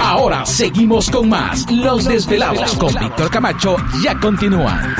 [0.00, 1.70] Ahora seguimos con más.
[1.70, 4.94] Los desvelados con Víctor Camacho ya continúan.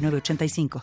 [0.00, 0.70] 906985.